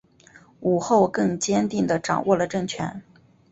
[0.61, 3.03] 武后更坚定地掌握了政权。